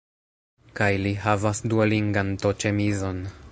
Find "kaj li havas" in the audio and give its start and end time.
0.79-1.63